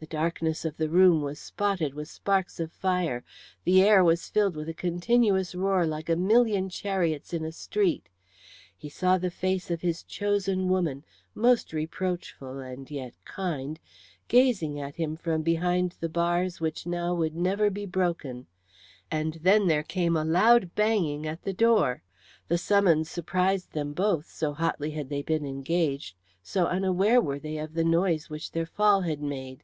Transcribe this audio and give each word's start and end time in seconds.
The 0.00 0.06
darkness 0.06 0.64
of 0.64 0.78
the 0.78 0.88
room 0.88 1.20
was 1.20 1.38
spotted 1.38 1.92
with 1.92 2.08
sparks 2.08 2.58
of 2.58 2.72
fire; 2.72 3.22
the 3.64 3.82
air 3.82 4.02
was 4.02 4.30
filled 4.30 4.56
with 4.56 4.66
a 4.66 4.72
continuous 4.72 5.54
roar 5.54 5.84
like 5.84 6.08
a 6.08 6.16
million 6.16 6.70
chariots 6.70 7.34
in 7.34 7.44
a 7.44 7.52
street. 7.52 8.08
He 8.74 8.88
saw 8.88 9.18
the 9.18 9.30
face 9.30 9.70
of 9.70 9.82
his 9.82 10.02
chosen 10.02 10.70
woman, 10.70 11.04
most 11.34 11.74
reproachful 11.74 12.60
and 12.60 12.90
yet 12.90 13.12
kind, 13.26 13.78
gazing 14.26 14.80
at 14.80 14.94
him 14.96 15.18
from 15.18 15.42
behind 15.42 15.96
the 16.00 16.08
bars 16.08 16.62
which 16.62 16.86
now 16.86 17.12
would 17.14 17.36
never 17.36 17.68
be 17.68 17.84
broken, 17.84 18.46
and 19.10 19.34
then 19.42 19.66
there 19.66 19.82
came 19.82 20.16
a 20.16 20.24
loud 20.24 20.74
banging 20.74 21.26
at 21.26 21.42
the 21.42 21.52
door. 21.52 22.02
The 22.48 22.56
summons 22.56 23.10
surprised 23.10 23.72
them 23.72 23.92
both, 23.92 24.24
so 24.30 24.54
hotly 24.54 24.92
had 24.92 25.10
they 25.10 25.20
been 25.20 25.44
engaged, 25.44 26.16
so 26.42 26.64
unaware 26.68 27.20
were 27.20 27.38
they 27.38 27.58
of 27.58 27.74
the 27.74 27.84
noise 27.84 28.30
which 28.30 28.52
their 28.52 28.64
fall 28.64 29.02
had 29.02 29.20
made. 29.20 29.62